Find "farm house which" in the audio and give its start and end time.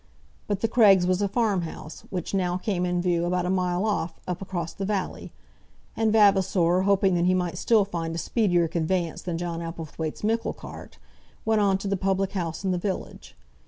1.27-2.33